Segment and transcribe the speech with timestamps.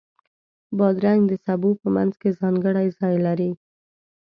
[0.77, 3.51] بادرنګ د سبو په منځ کې ځانګړی ځای لري.